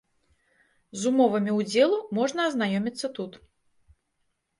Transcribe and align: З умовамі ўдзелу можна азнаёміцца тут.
З 1.01 1.03
умовамі 1.09 1.51
ўдзелу 1.59 1.99
можна 2.19 2.47
азнаёміцца 2.53 3.07
тут. 3.19 3.37